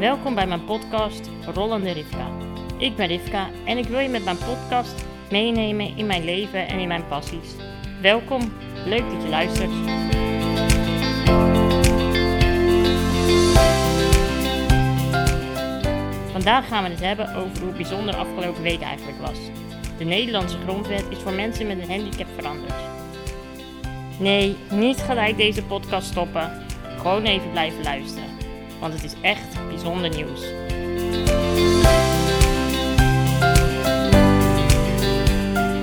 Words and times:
Welkom 0.00 0.34
bij 0.34 0.46
mijn 0.46 0.64
podcast 0.64 1.30
Rollende 1.54 1.90
Rivka. 1.90 2.30
Ik 2.78 2.96
ben 2.96 3.06
Rivka 3.06 3.48
en 3.64 3.78
ik 3.78 3.84
wil 3.84 3.98
je 3.98 4.08
met 4.08 4.24
mijn 4.24 4.36
podcast 4.36 5.04
meenemen 5.30 5.96
in 5.96 6.06
mijn 6.06 6.24
leven 6.24 6.68
en 6.68 6.78
in 6.78 6.88
mijn 6.88 7.06
passies. 7.08 7.54
Welkom, 8.02 8.52
leuk 8.86 9.10
dat 9.10 9.22
je 9.22 9.28
luistert. 9.28 9.70
Vandaag 16.32 16.68
gaan 16.68 16.84
we 16.84 16.90
het 16.90 17.00
hebben 17.00 17.34
over 17.34 17.62
hoe 17.62 17.72
bijzonder 17.72 18.16
afgelopen 18.16 18.62
week 18.62 18.80
eigenlijk 18.80 19.18
was. 19.18 19.38
De 19.98 20.04
Nederlandse 20.04 20.58
grondwet 20.58 21.04
is 21.10 21.18
voor 21.18 21.32
mensen 21.32 21.66
met 21.66 21.78
een 21.78 21.90
handicap 21.90 22.28
veranderd. 22.34 22.74
Nee, 24.18 24.56
niet 24.70 25.00
gelijk 25.00 25.36
deze 25.36 25.64
podcast 25.64 26.06
stoppen. 26.06 26.50
Gewoon 26.98 27.24
even 27.24 27.50
blijven 27.50 27.82
luisteren. 27.82 28.29
Want 28.80 28.92
het 28.92 29.04
is 29.04 29.14
echt 29.20 29.68
bijzonder 29.68 30.10
nieuws. 30.10 30.40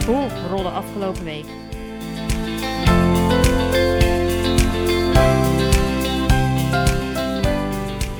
Hoe 0.05 0.27
rolde 0.49 0.69
afgelopen 0.69 1.23
week? 1.23 1.45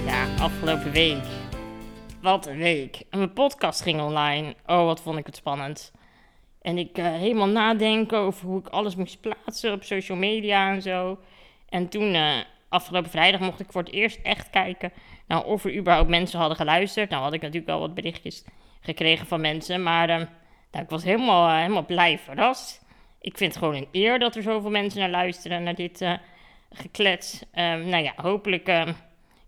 Ja, 0.06 0.26
afgelopen 0.40 0.92
week. 0.92 1.24
Wat 2.22 2.48
een 2.48 2.58
week. 2.58 3.02
Mijn 3.12 3.34
podcast 3.34 3.82
ging 3.82 4.02
online. 4.02 4.56
Oh, 4.66 4.86
wat 4.86 5.02
vond 5.02 5.18
ik 5.18 5.26
het 5.26 5.36
spannend. 5.36 5.92
En 6.62 6.78
ik 6.78 6.98
uh, 6.98 7.06
helemaal 7.06 7.48
nadenken 7.48 8.18
over 8.18 8.48
hoe 8.48 8.60
ik 8.60 8.68
alles 8.68 8.96
moest 8.96 9.22
plaatsen 9.22 9.74
op 9.74 9.84
social 9.84 10.18
media 10.18 10.72
en 10.74 10.82
zo. 10.82 11.18
En 11.70 11.90
toen, 11.90 12.14
uh, 12.16 12.38
afgelopen 12.70 13.10
vrijdag, 13.10 13.40
mocht 13.40 13.60
ik 13.60 13.72
voor 13.72 13.82
het 13.82 13.92
eerst 13.92 14.20
echt 14.24 14.50
kijken 14.50 14.92
nou, 15.28 15.46
of 15.46 15.66
er 15.66 15.76
überhaupt 15.76 16.10
mensen 16.10 16.40
hadden 16.40 16.58
geluisterd. 16.58 17.10
Nou 17.10 17.24
had 17.24 17.34
ik 17.34 17.42
natuurlijk 17.42 17.68
wel 17.68 17.80
wat 17.80 17.94
berichtjes 17.94 18.44
gekregen 18.82 19.28
van 19.28 19.42
mensen. 19.42 19.84
Maar 19.84 20.10
uh, 20.10 20.16
nou, 20.72 20.84
ik 20.84 20.90
was 20.90 21.04
helemaal, 21.04 21.56
helemaal 21.56 21.86
blij 21.86 22.20
verrast. 22.20 22.86
Ik 23.22 23.38
vind 23.38 23.54
het 23.54 23.64
gewoon 23.64 23.76
een 23.76 23.88
eer 23.92 24.20
dat 24.20 24.36
er 24.36 24.42
zoveel 24.42 24.70
mensen 24.70 25.00
naar 25.00 25.10
luisteren, 25.10 25.64
naar 25.64 25.76
dit 25.76 26.06
geklets. 26.72 27.44
Ehm, 27.52 27.90
nou 27.90 28.04
ja, 28.04 28.14
hopelijk 28.16 28.68
ehm, 28.68 28.94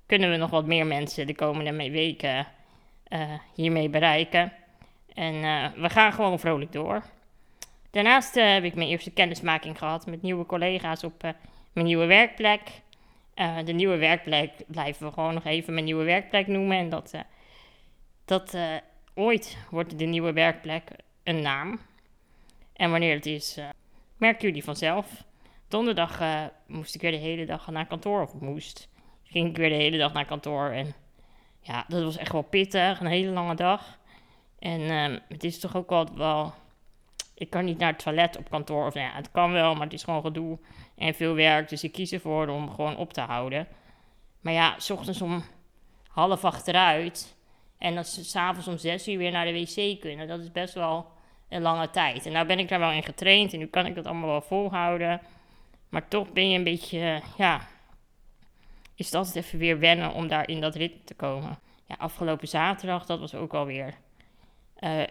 kunnen 0.06 0.30
we 0.30 0.38
nog 0.38 0.50
wat 0.50 0.66
meer 0.66 0.86
mensen 0.86 1.28
de 1.28 1.36
komende 1.36 1.90
weken 1.92 2.48
hiermee 3.54 3.90
bereiken. 3.90 4.54
En 5.20 5.34
uh, 5.34 5.66
we 5.76 5.90
gaan 5.90 6.14
gewoon 6.14 6.40
vrolijk 6.40 6.72
door. 6.72 7.04
Daarnaast 7.92 8.36
uh, 8.36 8.54
heb 8.54 8.64
ik 8.64 8.76
mijn 8.76 8.90
eerste 8.90 9.12
kennismaking 9.12 9.78
gehad 9.78 10.06
met 10.06 10.22
nieuwe 10.22 10.46
collega's 10.46 11.04
op 11.04 11.24
uh, 11.24 11.32
mijn 11.74 11.86
nieuwe 11.86 12.06
werkplek. 12.06 12.62
De 13.66 13.72
nieuwe 13.72 13.98
werkplek 13.98 14.52
blijven 14.68 15.08
we 15.08 15.14
gewoon 15.14 15.34
nog 15.34 15.46
even 15.46 15.74
mijn 15.74 15.86
nieuwe 15.86 16.04
werkplek 16.04 16.48
noemen. 16.48 16.78
En 16.78 16.90
dat, 16.90 17.14
dat 18.26 18.58
ooit 19.14 19.58
wordt 19.70 20.00
de 20.00 20.06
nieuwe 20.06 20.34
werkplek 20.34 20.90
een 21.24 21.42
naam. 21.42 21.80
En 22.74 22.92
wanneer 22.92 23.16
het 23.16 23.26
is, 23.26 23.58
merken 24.18 24.48
jullie 24.48 24.64
vanzelf. 24.64 25.24
Donderdag 25.68 26.22
moest 26.68 26.96
ik 26.96 27.02
weer 27.02 27.12
de 27.12 27.18
hele 27.18 27.46
dag 27.46 27.68
naar 27.68 27.88
kantoor, 27.88 28.22
of 28.22 28.34
moest. 28.34 28.90
Ging 29.24 29.50
ik 29.50 29.58
weer 29.58 29.70
de 29.70 29.76
hele 29.76 29.98
dag 29.98 30.14
naar 30.14 30.26
kantoor. 30.26 30.70
En 30.70 30.94
ja, 31.62 31.86
dat 31.88 32.04
was 32.04 32.18
echt 32.18 32.32
wel 32.32 32.42
pittig, 32.42 33.00
een 33.00 33.08
hele 33.08 33.32
lange 33.32 33.56
dag. 33.56 33.98
En 34.60 34.82
um, 34.82 35.20
het 35.28 35.44
is 35.44 35.60
toch 35.60 35.76
ook 35.76 35.90
wel, 35.90 36.08
wel. 36.16 36.54
Ik 37.34 37.50
kan 37.50 37.66
niet 37.66 37.78
naar 37.78 37.92
het 37.92 38.04
toilet 38.04 38.38
op 38.38 38.50
kantoor. 38.50 38.86
Of 38.86 38.94
nou 38.94 39.08
ja, 39.08 39.16
het 39.16 39.32
kan 39.32 39.52
wel, 39.52 39.74
maar 39.74 39.84
het 39.84 39.94
is 39.94 40.04
gewoon 40.04 40.22
gedoe 40.22 40.60
en 41.00 41.14
veel 41.14 41.36
werk. 41.36 41.70
Dus 41.70 41.84
ik 41.84 41.92
kies 41.92 42.12
ervoor 42.12 42.48
om 42.48 42.70
gewoon 42.70 42.98
op 42.98 43.14
te 43.14 43.22
houden. 43.22 43.68
Maar 44.40 44.54
ja, 44.54 44.80
s 44.80 44.90
ochtends 44.90 45.22
om 45.22 45.44
half 46.08 46.46
acht 46.46 46.68
eruit. 46.68 47.38
En 47.78 47.96
dan 47.96 48.04
s'avonds 48.04 48.68
om 48.68 48.78
zes 48.78 49.08
uur 49.08 49.18
weer 49.18 49.32
naar 49.32 49.46
de 49.46 49.52
wc 49.52 50.00
kunnen. 50.00 50.28
Dat 50.28 50.40
is 50.40 50.52
best 50.52 50.74
wel 50.74 51.08
een 51.50 51.62
lange 51.62 51.90
tijd. 51.90 52.26
En 52.26 52.32
nou 52.32 52.46
ben 52.46 52.60
ik 52.60 52.68
daar 52.68 52.80
wel 52.80 52.92
in 52.92 53.04
getraind. 53.04 53.54
En 53.54 53.60
nu 53.60 53.66
kan 53.66 53.86
ik 53.86 53.96
dat 53.96 54.06
allemaal 54.06 54.30
wel 54.30 54.42
volhouden. 54.42 55.22
Maar 55.90 56.08
toch 56.08 56.32
ben 56.32 56.50
je 56.50 56.58
een 56.58 56.64
beetje, 56.64 57.22
ja. 57.38 57.68
Is 58.96 59.10
dat 59.10 59.36
even 59.36 59.60
weer 59.60 59.80
wennen 59.80 60.14
om 60.14 60.28
daar 60.28 60.48
in 60.48 60.62
dat 60.62 60.76
ritme 60.76 61.04
te 61.04 61.14
komen. 61.14 61.60
Ja, 61.86 61.96
afgelopen 61.98 62.48
zaterdag, 62.48 63.06
dat 63.06 63.20
was 63.20 63.36
ook 63.36 63.54
alweer 63.54 63.94
uh, 64.80 65.04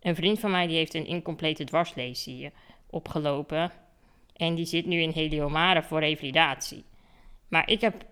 een 0.00 0.14
vriend 0.14 0.40
van 0.40 0.50
mij 0.50 0.66
die 0.66 0.76
heeft 0.76 0.94
een 0.94 1.06
incomplete 1.06 1.64
dwarslesie 1.64 2.52
opgelopen. 2.86 3.72
En 4.34 4.54
die 4.54 4.64
zit 4.64 4.86
nu 4.86 5.00
in 5.00 5.10
Heliomare 5.10 5.82
voor 5.82 6.00
revalidatie. 6.00 6.84
Maar 7.48 7.68
ik 7.68 7.80
heb 7.80 8.04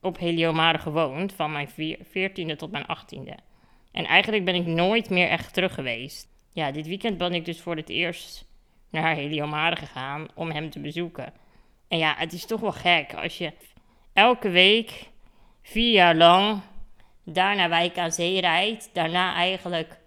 op 0.00 0.18
Heliomare 0.18 0.78
gewoond 0.78 1.32
van 1.32 1.52
mijn 1.52 1.68
14e 2.02 2.56
tot 2.56 2.70
mijn 2.70 2.86
18e. 2.86 3.34
En 3.92 4.04
eigenlijk 4.04 4.44
ben 4.44 4.54
ik 4.54 4.66
nooit 4.66 5.10
meer 5.10 5.28
echt 5.28 5.54
terug 5.54 5.74
geweest. 5.74 6.28
Ja, 6.52 6.70
dit 6.70 6.86
weekend 6.86 7.18
ben 7.18 7.34
ik 7.34 7.44
dus 7.44 7.60
voor 7.60 7.76
het 7.76 7.88
eerst 7.88 8.48
naar 8.90 9.14
Heliomare 9.14 9.76
gegaan 9.76 10.28
om 10.34 10.50
hem 10.50 10.70
te 10.70 10.80
bezoeken. 10.80 11.32
En 11.88 11.98
ja, 11.98 12.14
het 12.16 12.32
is 12.32 12.46
toch 12.46 12.60
wel 12.60 12.72
gek 12.72 13.14
als 13.14 13.38
je 13.38 13.52
elke 14.12 14.48
week 14.48 15.08
vier 15.62 15.92
jaar 15.92 16.14
lang 16.14 16.60
daar 17.24 17.56
naar 17.56 17.68
Wijk 17.68 17.98
aan 17.98 18.12
Zee 18.12 18.40
rijdt. 18.40 18.90
Daarna 18.92 19.34
eigenlijk 19.34 19.98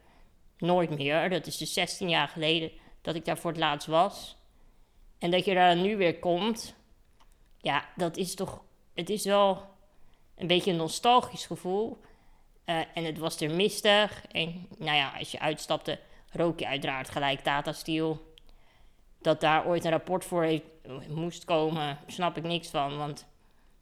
nooit 0.57 0.89
meer. 0.89 1.29
Dat 1.29 1.47
is 1.47 1.57
dus 1.57 1.73
16 1.73 2.09
jaar 2.09 2.27
geleden 2.27 2.71
dat 3.01 3.15
ik 3.15 3.25
daar 3.25 3.37
voor 3.37 3.51
het 3.51 3.59
laatst 3.59 3.87
was. 3.87 4.37
En 5.21 5.31
dat 5.31 5.45
je 5.45 5.53
daar 5.53 5.75
nu 5.75 5.97
weer 5.97 6.19
komt. 6.19 6.75
Ja, 7.57 7.85
dat 7.95 8.17
is 8.17 8.35
toch. 8.35 8.63
Het 8.93 9.09
is 9.09 9.25
wel 9.25 9.65
een 10.35 10.47
beetje 10.47 10.71
een 10.71 10.77
nostalgisch 10.77 11.45
gevoel. 11.45 12.01
Uh, 12.65 12.79
en 12.93 13.05
het 13.05 13.17
was 13.17 13.41
er 13.41 13.51
mistig. 13.51 14.25
En 14.31 14.67
nou 14.77 14.97
ja, 14.97 15.13
als 15.17 15.31
je 15.31 15.39
uitstapte, 15.39 15.99
rook 16.31 16.59
je 16.59 16.67
uiteraard 16.67 17.09
gelijk 17.09 17.39
Tata 17.39 17.71
Steel. 17.71 18.33
Dat 19.21 19.41
daar 19.41 19.67
ooit 19.67 19.85
een 19.85 19.91
rapport 19.91 20.25
voor 20.25 20.61
moest 21.09 21.45
komen, 21.45 21.97
snap 22.07 22.37
ik 22.37 22.43
niks 22.43 22.67
van. 22.69 22.97
Want 22.97 23.27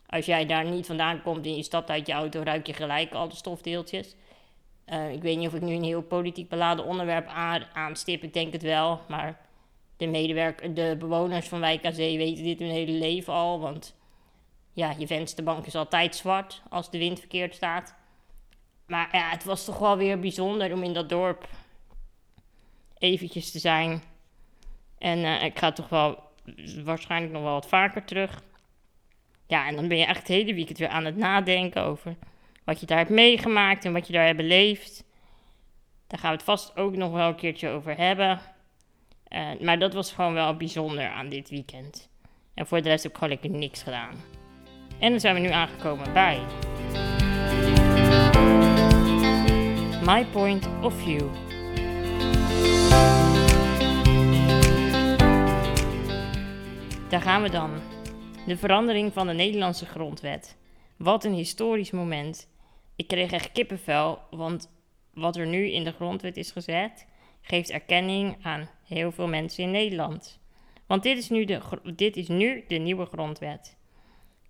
als 0.08 0.26
jij 0.26 0.46
daar 0.46 0.66
niet 0.66 0.86
vandaan 0.86 1.22
komt 1.22 1.46
en 1.46 1.56
je 1.56 1.64
stapt 1.64 1.90
uit 1.90 2.08
je 2.08 2.14
auto, 2.14 2.42
ruik 2.42 2.68
je 2.68 2.74
gelijk 2.74 3.14
al 3.14 3.30
de 3.30 3.36
stofdeeltjes. 3.36 4.16
Uh, 4.86 5.12
ik 5.12 5.22
weet 5.22 5.38
niet 5.38 5.48
of 5.48 5.54
ik 5.54 5.62
nu 5.62 5.74
een 5.74 5.84
heel 5.84 6.02
politiek 6.02 6.50
beladen 6.50 6.86
onderwerp 6.86 7.28
aan, 7.28 7.66
aanstip, 7.74 8.24
ik 8.24 8.34
denk 8.34 8.54
het 8.54 8.62
wel. 8.62 9.02
Maar 9.08 9.49
de, 10.00 10.08
medewerker, 10.08 10.74
de 10.74 10.96
bewoners 11.00 11.48
van 11.48 11.60
Wijk 11.60 11.90
Zee 11.92 12.18
weten 12.18 12.44
dit 12.44 12.60
hun 12.60 12.70
hele 12.70 12.92
leven 12.92 13.34
al. 13.34 13.60
Want 13.60 13.96
ja, 14.74 14.94
je 14.98 15.08
vensterbank 15.08 15.66
is 15.66 15.76
altijd 15.76 16.16
zwart 16.16 16.62
als 16.70 16.92
de 16.92 16.98
wind 16.98 17.20
verkeerd 17.20 17.56
staat. 17.56 17.96
Maar 18.86 19.10
ja, 19.12 19.30
het 19.30 19.44
was 19.44 19.66
toch 19.66 19.78
wel 19.78 19.98
weer 19.98 20.20
bijzonder 20.20 20.74
om 20.74 20.84
in 20.84 20.94
dat 20.94 21.10
dorp 21.10 21.50
eventjes 22.98 23.52
te 23.52 23.60
zijn. 23.60 24.04
En 24.98 25.20
uh, 25.20 25.44
ik 25.44 25.60
ga 25.60 25.72
toch 25.72 25.90
wel 25.90 26.24
waarschijnlijk 26.84 27.34
nog 27.34 27.44
wel 27.44 27.54
wat 27.54 27.68
vaker 27.68 28.06
terug. 28.06 28.42
Ja, 29.48 29.68
en 29.68 29.76
dan 29.76 29.88
ben 29.88 29.98
je 29.98 30.06
echt 30.06 30.20
het 30.20 30.28
hele 30.28 30.54
weekend 30.54 30.78
weer 30.78 30.88
aan 30.88 31.06
het 31.06 31.18
nadenken 31.18 31.84
over 31.84 32.16
wat 32.64 32.80
je 32.80 32.86
daar 32.86 32.98
hebt 32.98 33.10
meegemaakt 33.10 33.86
en 33.86 33.94
wat 33.94 34.08
je 34.08 34.14
daar 34.14 34.26
hebt 34.26 34.38
beleefd. 34.38 35.04
Daar 36.08 36.20
gaan 36.20 36.30
we 36.30 36.36
het 36.36 36.46
vast 36.46 36.78
ook 36.78 36.96
nog 36.96 37.12
wel 37.12 37.28
een 37.28 37.36
keertje 37.36 37.70
over 37.70 37.98
hebben. 37.98 38.40
Uh, 39.30 39.50
maar 39.62 39.80
dat 39.80 39.94
was 39.94 40.12
gewoon 40.12 40.34
wel 40.34 40.56
bijzonder 40.56 41.10
aan 41.10 41.30
dit 41.30 41.50
weekend. 41.50 42.10
En 42.54 42.68
voor 42.68 42.82
de 42.82 42.90
rest 42.90 43.04
heb 43.04 43.12
ik 43.12 43.18
gewoon 43.18 43.34
lekker 43.34 43.60
niks 43.60 43.84
gedaan. 43.84 44.16
En 45.00 45.12
dan 45.12 45.20
zijn 45.20 45.36
we 45.36 45.42
nu 45.42 45.50
aangekomen 45.50 46.14
bij. 46.14 46.40
My 50.06 50.26
Point 50.26 50.70
of 50.82 50.94
View. 50.94 51.28
Daar 57.10 57.22
gaan 57.22 57.42
we 57.42 57.50
dan. 57.50 57.72
De 58.46 58.58
verandering 58.58 59.14
van 59.14 59.28
de 59.28 59.34
Nederlandse 59.34 59.86
grondwet. 59.86 60.58
Wat 60.98 61.24
een 61.24 61.34
historisch 61.34 61.92
moment. 61.92 62.50
Ik 62.96 63.08
kreeg 63.08 63.32
echt 63.32 63.52
kippenvel, 63.52 64.20
want 64.30 64.70
wat 65.14 65.36
er 65.36 65.48
nu 65.48 65.72
in 65.72 65.84
de 65.84 65.92
grondwet 65.92 66.38
is 66.38 66.52
gezet, 66.52 67.06
geeft 67.42 67.70
erkenning 67.70 68.38
aan 68.42 68.70
heel 68.86 69.12
veel 69.12 69.28
mensen 69.28 69.64
in 69.64 69.72
Nederland. 69.72 70.40
Want 70.88 71.04
dit 71.04 71.18
is 71.18 71.30
nu 71.30 71.46
de, 71.46 71.62
dit 71.96 72.18
is 72.18 72.28
nu 72.28 72.64
de 72.68 72.76
nieuwe 72.76 73.06
grondwet. 73.06 73.78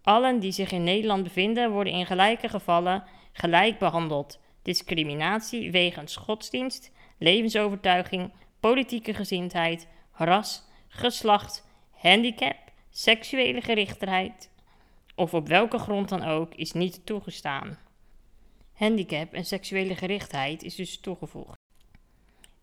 Allen 0.01 0.39
die 0.39 0.51
zich 0.51 0.71
in 0.71 0.83
Nederland 0.83 1.23
bevinden, 1.23 1.71
worden 1.71 1.93
in 1.93 2.05
gelijke 2.05 2.49
gevallen 2.49 3.03
gelijk 3.31 3.79
behandeld. 3.79 4.39
Discriminatie 4.61 5.71
wegens 5.71 6.15
godsdienst, 6.15 6.91
levensovertuiging, 7.17 8.33
politieke 8.59 9.13
gezindheid, 9.13 9.87
ras, 10.11 10.63
geslacht, 10.87 11.67
handicap, 11.91 12.57
seksuele 12.89 13.61
gerichtheid 13.61 14.51
of 15.15 15.33
op 15.33 15.47
welke 15.47 15.77
grond 15.77 16.09
dan 16.09 16.23
ook 16.23 16.55
is 16.55 16.71
niet 16.71 17.05
toegestaan. 17.05 17.77
Handicap 18.73 19.33
en 19.33 19.45
seksuele 19.45 19.95
gerichtheid 19.95 20.63
is 20.63 20.75
dus 20.75 20.99
toegevoegd. 20.99 21.58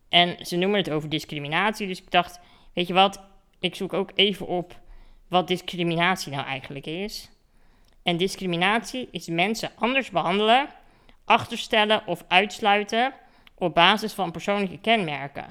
En 0.08 0.46
ze 0.46 0.56
noemen 0.56 0.78
het 0.78 0.90
over 0.90 1.08
discriminatie, 1.08 1.86
dus 1.86 2.00
ik 2.00 2.10
dacht, 2.10 2.40
weet 2.72 2.86
je 2.86 2.94
wat, 2.94 3.20
ik 3.60 3.74
zoek 3.74 3.92
ook 3.92 4.10
even 4.14 4.46
op 4.46 4.80
wat 5.28 5.48
discriminatie 5.48 6.32
nou 6.32 6.46
eigenlijk 6.46 6.86
is. 6.86 7.30
En 8.02 8.16
discriminatie 8.16 9.08
is 9.10 9.28
mensen 9.28 9.70
anders 9.76 10.10
behandelen, 10.10 10.68
achterstellen 11.24 12.06
of 12.06 12.24
uitsluiten 12.28 13.14
op 13.54 13.74
basis 13.74 14.12
van 14.12 14.30
persoonlijke 14.30 14.78
kenmerken. 14.78 15.46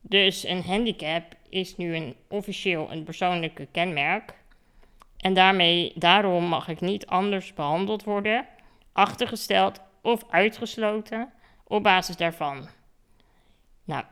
Dus 0.00 0.44
een 0.44 0.62
handicap 0.62 1.34
is 1.48 1.76
nu 1.76 1.94
een 1.94 2.16
officieel 2.28 2.90
een 2.90 3.04
persoonlijke 3.04 3.68
kenmerk. 3.72 4.34
En 5.16 5.34
daarmee, 5.34 5.92
daarom 5.94 6.44
mag 6.44 6.68
ik 6.68 6.80
niet 6.80 7.06
anders 7.06 7.54
behandeld 7.54 8.04
worden, 8.04 8.46
achtergesteld 8.92 9.80
of 10.02 10.24
uitgesloten 10.30 11.32
op 11.64 11.82
basis 11.82 12.16
daarvan. 12.16 12.68
Nou, 13.88 14.04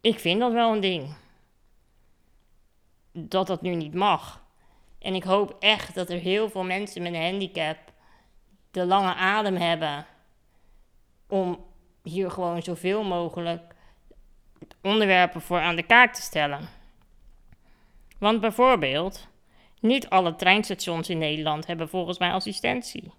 ik 0.00 0.18
vind 0.18 0.40
dat 0.40 0.52
wel 0.52 0.72
een 0.72 0.80
ding. 0.80 1.14
Dat 3.12 3.46
dat 3.46 3.62
nu 3.62 3.74
niet 3.74 3.94
mag. 3.94 4.44
En 4.98 5.14
ik 5.14 5.24
hoop 5.24 5.56
echt 5.60 5.94
dat 5.94 6.10
er 6.10 6.18
heel 6.18 6.50
veel 6.50 6.64
mensen 6.64 7.02
met 7.02 7.14
een 7.14 7.22
handicap 7.22 7.78
de 8.70 8.84
lange 8.84 9.14
adem 9.14 9.56
hebben 9.56 10.06
om 11.28 11.64
hier 12.02 12.30
gewoon 12.30 12.62
zoveel 12.62 13.04
mogelijk 13.04 13.74
onderwerpen 14.82 15.40
voor 15.40 15.60
aan 15.60 15.76
de 15.76 15.86
kaak 15.86 16.14
te 16.14 16.22
stellen. 16.22 16.68
Want 18.18 18.40
bijvoorbeeld, 18.40 19.28
niet 19.80 20.08
alle 20.08 20.36
treinstations 20.36 21.08
in 21.08 21.18
Nederland 21.18 21.66
hebben 21.66 21.88
volgens 21.88 22.18
mij 22.18 22.30
assistentie. 22.30 23.12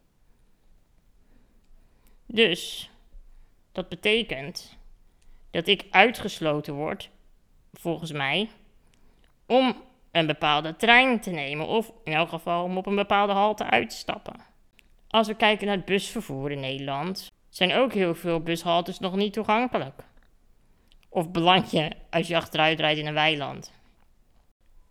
Dus 2.25 2.91
dat 3.71 3.89
betekent 3.89 4.77
dat 5.57 5.67
ik 5.67 5.85
uitgesloten 5.89 6.73
word, 6.73 7.09
volgens 7.73 8.11
mij, 8.11 8.49
om 9.45 9.83
een 10.11 10.27
bepaalde 10.27 10.75
trein 10.75 11.19
te 11.19 11.29
nemen 11.29 11.67
of 11.67 11.91
in 12.03 12.13
elk 12.13 12.29
geval 12.29 12.63
om 12.63 12.77
op 12.77 12.85
een 12.85 12.95
bepaalde 12.95 13.33
halte 13.33 13.63
uit 13.63 13.89
te 13.89 13.95
stappen. 13.95 14.35
Als 15.07 15.27
we 15.27 15.35
kijken 15.35 15.67
naar 15.67 15.75
het 15.75 15.85
busvervoer 15.85 16.51
in 16.51 16.59
Nederland, 16.59 17.31
zijn 17.49 17.73
ook 17.73 17.93
heel 17.93 18.15
veel 18.15 18.39
bushaltes 18.39 18.99
nog 18.99 19.15
niet 19.15 19.33
toegankelijk. 19.33 20.03
Of 21.09 21.31
beland 21.31 21.71
je 21.71 21.91
als 22.09 22.27
je 22.27 22.35
achteruit 22.35 22.79
rijdt 22.79 22.99
in 22.99 23.07
een 23.07 23.13
weiland. 23.13 23.73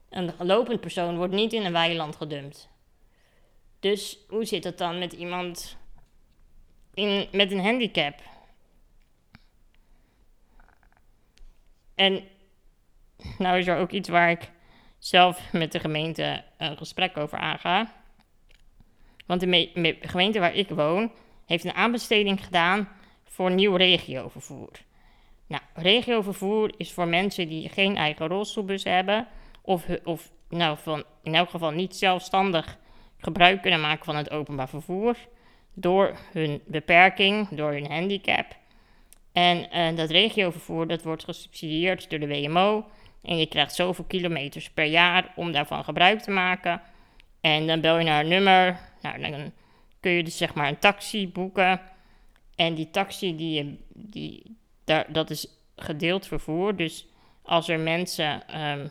Een 0.08 0.32
lopend 0.38 0.80
persoon 0.80 1.16
wordt 1.16 1.34
niet 1.34 1.52
in 1.52 1.64
een 1.64 1.72
weiland 1.72 2.16
gedumpt. 2.16 2.68
Dus 3.80 4.18
hoe 4.28 4.44
zit 4.44 4.64
het 4.64 4.78
dan 4.78 4.98
met 4.98 5.12
iemand 5.12 5.76
in, 6.94 7.28
met 7.32 7.52
een 7.52 7.64
handicap? 7.64 8.20
En 11.96 12.24
nou 13.38 13.58
is 13.58 13.66
er 13.66 13.78
ook 13.78 13.90
iets 13.90 14.08
waar 14.08 14.30
ik 14.30 14.50
zelf 14.98 15.52
met 15.52 15.72
de 15.72 15.80
gemeente 15.80 16.44
een 16.58 16.76
gesprek 16.76 17.16
over 17.16 17.38
aanga. 17.38 17.92
Want 19.26 19.40
de 19.40 19.96
gemeente 20.00 20.38
waar 20.38 20.54
ik 20.54 20.68
woon 20.68 21.12
heeft 21.46 21.64
een 21.64 21.74
aanbesteding 21.74 22.44
gedaan 22.44 22.88
voor 23.24 23.50
nieuw 23.50 23.74
regiovervoer. 23.74 24.70
Nou, 25.46 25.62
regiovervoer 25.74 26.74
is 26.76 26.92
voor 26.92 27.08
mensen 27.08 27.48
die 27.48 27.68
geen 27.68 27.96
eigen 27.96 28.26
rolstoelbus 28.26 28.84
hebben 28.84 29.28
of, 29.62 29.86
of 30.04 30.30
nou, 30.48 30.78
van, 30.78 31.04
in 31.22 31.34
elk 31.34 31.50
geval 31.50 31.70
niet 31.70 31.96
zelfstandig 31.96 32.78
gebruik 33.18 33.62
kunnen 33.62 33.80
maken 33.80 34.04
van 34.04 34.16
het 34.16 34.30
openbaar 34.30 34.68
vervoer 34.68 35.16
door 35.74 36.16
hun 36.32 36.62
beperking, 36.66 37.48
door 37.48 37.72
hun 37.72 37.90
handicap. 37.90 38.56
En 39.36 39.66
uh, 39.72 39.96
dat 39.96 40.10
regiovervoer 40.10 40.86
dat 40.86 41.02
wordt 41.02 41.24
gesubsidieerd 41.24 42.10
door 42.10 42.18
de 42.18 42.26
WMO 42.26 42.84
en 43.22 43.38
je 43.38 43.46
krijgt 43.46 43.74
zoveel 43.74 44.04
kilometers 44.04 44.70
per 44.70 44.84
jaar 44.84 45.32
om 45.34 45.52
daarvan 45.52 45.84
gebruik 45.84 46.20
te 46.20 46.30
maken. 46.30 46.82
En 47.40 47.66
dan 47.66 47.80
bel 47.80 47.98
je 47.98 48.04
naar 48.04 48.20
een 48.20 48.28
nummer, 48.28 48.80
nou, 49.02 49.20
dan 49.20 49.52
kun 50.00 50.10
je 50.10 50.22
dus 50.22 50.36
zeg 50.36 50.54
maar 50.54 50.68
een 50.68 50.78
taxi 50.78 51.28
boeken. 51.28 51.80
En 52.54 52.74
die 52.74 52.90
taxi, 52.90 53.36
die, 53.36 53.78
die, 53.88 54.56
daar, 54.84 55.12
dat 55.12 55.30
is 55.30 55.46
gedeeld 55.76 56.26
vervoer. 56.26 56.76
Dus 56.76 57.06
als 57.42 57.68
er 57.68 57.80
mensen, 57.80 58.60
um, 58.62 58.90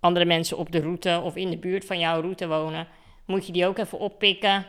andere 0.00 0.24
mensen 0.24 0.58
op 0.58 0.72
de 0.72 0.80
route 0.80 1.20
of 1.24 1.36
in 1.36 1.50
de 1.50 1.58
buurt 1.58 1.84
van 1.84 1.98
jouw 1.98 2.20
route 2.20 2.48
wonen, 2.48 2.88
moet 3.26 3.46
je 3.46 3.52
die 3.52 3.66
ook 3.66 3.78
even 3.78 3.98
oppikken. 3.98 4.66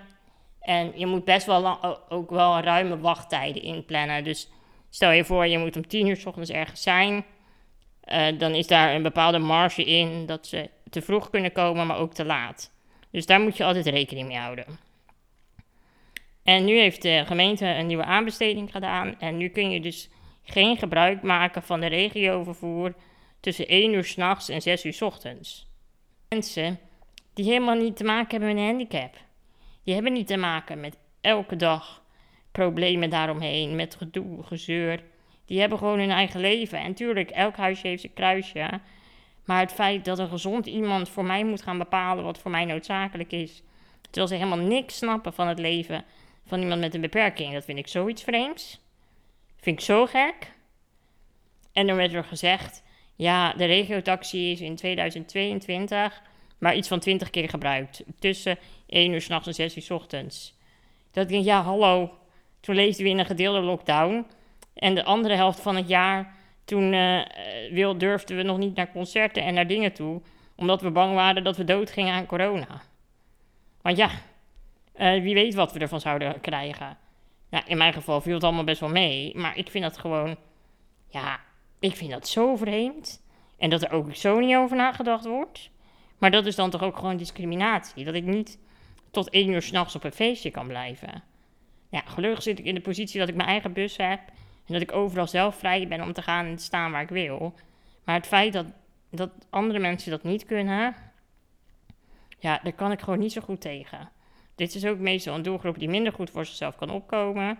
En 0.61 0.91
je 0.95 1.05
moet 1.05 1.23
best 1.23 1.45
wel 1.45 1.83
ook 2.09 2.29
wel 2.29 2.59
ruime 2.59 2.99
wachttijden 2.99 3.61
inplannen. 3.61 4.23
Dus 4.23 4.49
stel 4.89 5.11
je 5.11 5.25
voor, 5.25 5.47
je 5.47 5.57
moet 5.57 5.75
om 5.75 5.87
tien 5.87 6.07
uur 6.07 6.17
s 6.17 6.25
ochtends 6.25 6.49
ergens 6.49 6.81
zijn. 6.81 7.25
Uh, 8.05 8.27
dan 8.37 8.55
is 8.55 8.67
daar 8.67 8.95
een 8.95 9.03
bepaalde 9.03 9.39
marge 9.39 9.83
in 9.83 10.25
dat 10.25 10.47
ze 10.47 10.69
te 10.89 11.01
vroeg 11.01 11.29
kunnen 11.29 11.51
komen, 11.51 11.87
maar 11.87 11.97
ook 11.97 12.13
te 12.13 12.25
laat. 12.25 12.71
Dus 13.11 13.25
daar 13.25 13.41
moet 13.41 13.57
je 13.57 13.63
altijd 13.63 13.87
rekening 13.87 14.27
mee 14.27 14.37
houden. 14.37 14.65
En 16.43 16.65
nu 16.65 16.79
heeft 16.79 17.01
de 17.01 17.23
gemeente 17.25 17.65
een 17.65 17.87
nieuwe 17.87 18.03
aanbesteding 18.03 18.71
gedaan. 18.71 19.19
En 19.19 19.37
nu 19.37 19.49
kun 19.49 19.71
je 19.71 19.81
dus 19.81 20.09
geen 20.43 20.77
gebruik 20.77 21.21
maken 21.21 21.63
van 21.63 21.79
de 21.79 21.87
regiovervoer 21.87 22.93
tussen 23.39 23.67
1 23.67 23.93
uur 23.93 24.03
s'nachts 24.03 24.49
en 24.49 24.61
6 24.61 24.85
uur 24.85 24.93
s 24.93 25.01
ochtends. 25.01 25.67
Mensen 26.29 26.79
die 27.33 27.45
helemaal 27.45 27.75
niet 27.75 27.95
te 27.95 28.03
maken 28.03 28.29
hebben 28.29 28.49
met 28.49 28.57
een 28.57 28.69
handicap. 28.69 29.15
Die 29.83 29.93
hebben 29.93 30.13
niet 30.13 30.27
te 30.27 30.37
maken 30.37 30.79
met 30.79 30.97
elke 31.21 31.55
dag 31.55 32.01
problemen 32.51 33.09
daaromheen, 33.09 33.75
met 33.75 33.95
gedoe, 33.95 34.43
gezeur. 34.43 35.03
Die 35.45 35.59
hebben 35.59 35.77
gewoon 35.77 35.99
hun 35.99 36.11
eigen 36.11 36.39
leven. 36.39 36.79
En 36.79 36.93
tuurlijk, 36.93 37.29
elk 37.29 37.55
huisje 37.55 37.87
heeft 37.87 38.01
zijn 38.01 38.13
kruisje. 38.13 38.79
Maar 39.45 39.59
het 39.59 39.71
feit 39.71 40.05
dat 40.05 40.19
een 40.19 40.29
gezond 40.29 40.65
iemand 40.65 41.09
voor 41.09 41.25
mij 41.25 41.45
moet 41.45 41.61
gaan 41.61 41.77
bepalen 41.77 42.23
wat 42.23 42.39
voor 42.39 42.51
mij 42.51 42.65
noodzakelijk 42.65 43.31
is, 43.31 43.63
terwijl 44.01 44.27
ze 44.27 44.35
helemaal 44.35 44.67
niks 44.67 44.97
snappen 44.97 45.33
van 45.33 45.47
het 45.47 45.59
leven 45.59 46.05
van 46.45 46.61
iemand 46.61 46.79
met 46.79 46.93
een 46.93 47.01
beperking, 47.01 47.53
dat 47.53 47.65
vind 47.65 47.77
ik 47.77 47.87
zoiets 47.87 48.23
vreemds. 48.23 48.79
Vind 49.57 49.79
ik 49.79 49.85
zo 49.85 50.05
gek. 50.05 50.51
En 51.73 51.87
dan 51.87 51.95
werd 51.95 52.13
er 52.13 52.23
gezegd, 52.23 52.83
ja, 53.15 53.53
de 53.53 53.65
regiotaxi 53.65 54.51
is 54.51 54.61
in 54.61 54.75
2022 54.75 56.21
maar 56.61 56.75
iets 56.75 56.87
van 56.87 56.99
20 56.99 57.29
keer 57.29 57.49
gebruikt. 57.49 58.03
Tussen 58.19 58.57
1 58.91 59.11
uur 59.11 59.21
s'nachts 59.21 59.47
en 59.47 59.53
6 59.53 59.75
uur 59.75 59.81
s 59.81 59.89
ochtends. 59.89 60.57
Dat 61.11 61.23
ik 61.23 61.29
denk, 61.29 61.45
ja, 61.45 61.61
hallo. 61.61 62.17
Toen 62.59 62.75
leefden 62.75 63.03
we 63.03 63.09
in 63.09 63.19
een 63.19 63.25
gedeelde 63.25 63.59
lockdown. 63.59 64.25
En 64.73 64.95
de 64.95 65.03
andere 65.03 65.35
helft 65.35 65.59
van 65.59 65.75
het 65.75 65.87
jaar, 65.87 66.33
toen 66.65 66.93
uh, 66.93 67.21
wil, 67.71 67.97
durfden 67.97 68.37
we 68.37 68.43
nog 68.43 68.57
niet 68.57 68.75
naar 68.75 68.91
concerten 68.91 69.43
en 69.43 69.53
naar 69.53 69.67
dingen 69.67 69.93
toe. 69.93 70.21
Omdat 70.55 70.81
we 70.81 70.91
bang 70.91 71.13
waren 71.13 71.43
dat 71.43 71.57
we 71.57 71.63
dood 71.63 71.91
gingen 71.91 72.13
aan 72.13 72.25
corona. 72.25 72.81
Want 73.81 73.97
ja, 73.97 74.09
uh, 74.95 75.21
wie 75.21 75.33
weet 75.33 75.53
wat 75.53 75.73
we 75.73 75.79
ervan 75.79 75.99
zouden 75.99 76.41
krijgen. 76.41 76.97
Nou, 77.49 77.63
in 77.67 77.77
mijn 77.77 77.93
geval 77.93 78.21
viel 78.21 78.33
het 78.33 78.43
allemaal 78.43 78.63
best 78.63 78.79
wel 78.79 78.89
mee. 78.89 79.37
Maar 79.37 79.57
ik 79.57 79.69
vind 79.69 79.83
dat 79.83 79.97
gewoon, 79.97 80.35
ja, 81.07 81.39
ik 81.79 81.95
vind 81.95 82.11
dat 82.11 82.27
zo 82.27 82.55
vreemd. 82.55 83.23
En 83.57 83.69
dat 83.69 83.81
er 83.81 83.91
ook 83.91 84.15
zo 84.15 84.39
niet 84.39 84.55
over 84.55 84.77
nagedacht 84.77 85.25
wordt. 85.25 85.69
Maar 86.17 86.31
dat 86.31 86.45
is 86.45 86.55
dan 86.55 86.69
toch 86.69 86.83
ook 86.83 86.97
gewoon 86.97 87.17
discriminatie. 87.17 88.05
Dat 88.05 88.13
ik 88.13 88.23
niet 88.23 88.59
tot 89.11 89.29
één 89.29 89.49
uur 89.49 89.61
s'nachts 89.61 89.95
op 89.95 90.03
een 90.03 90.11
feestje 90.11 90.51
kan 90.51 90.67
blijven. 90.67 91.23
Ja, 91.89 92.01
gelukkig 92.05 92.43
zit 92.43 92.59
ik 92.59 92.65
in 92.65 92.75
de 92.75 92.81
positie 92.81 93.19
dat 93.19 93.29
ik 93.29 93.35
mijn 93.35 93.49
eigen 93.49 93.73
bus 93.73 93.97
heb. 93.97 94.19
En 94.65 94.73
dat 94.73 94.81
ik 94.81 94.91
overal 94.91 95.27
zelf 95.27 95.55
vrij 95.55 95.87
ben 95.87 96.01
om 96.01 96.13
te 96.13 96.21
gaan 96.21 96.45
en 96.45 96.55
te 96.55 96.63
staan 96.63 96.91
waar 96.91 97.01
ik 97.01 97.09
wil. 97.09 97.53
Maar 98.03 98.15
het 98.15 98.27
feit 98.27 98.53
dat, 98.53 98.65
dat 99.09 99.31
andere 99.49 99.79
mensen 99.79 100.11
dat 100.11 100.23
niet 100.23 100.45
kunnen. 100.45 100.95
Ja, 102.39 102.59
daar 102.63 102.73
kan 102.73 102.91
ik 102.91 102.99
gewoon 102.99 103.19
niet 103.19 103.31
zo 103.31 103.41
goed 103.41 103.61
tegen. 103.61 104.09
Dit 104.55 104.75
is 104.75 104.85
ook 104.85 104.97
meestal 104.97 105.35
een 105.35 105.41
doelgroep 105.41 105.79
die 105.79 105.89
minder 105.89 106.13
goed 106.13 106.29
voor 106.29 106.45
zichzelf 106.45 106.75
kan 106.75 106.89
opkomen. 106.89 107.57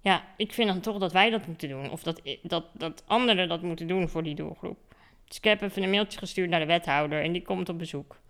Ja, 0.00 0.24
ik 0.36 0.52
vind 0.52 0.68
dan 0.68 0.80
toch 0.80 0.98
dat 0.98 1.12
wij 1.12 1.30
dat 1.30 1.46
moeten 1.46 1.68
doen. 1.68 1.90
Of 1.90 2.02
dat, 2.02 2.22
dat, 2.42 2.64
dat 2.72 3.02
anderen 3.06 3.48
dat 3.48 3.62
moeten 3.62 3.86
doen 3.86 4.08
voor 4.08 4.22
die 4.22 4.34
doelgroep. 4.34 4.78
Dus 5.24 5.36
ik 5.36 5.44
heb 5.44 5.62
even 5.62 5.82
een 5.82 5.90
mailtje 5.90 6.18
gestuurd 6.18 6.50
naar 6.50 6.60
de 6.60 6.66
wethouder 6.66 7.22
en 7.22 7.32
die 7.32 7.42
komt 7.42 7.68
op 7.68 7.78
bezoek. 7.78 8.20